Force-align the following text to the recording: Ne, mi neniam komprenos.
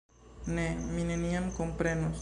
Ne, 0.55 0.65
mi 0.95 1.05
neniam 1.11 1.49
komprenos. 1.61 2.19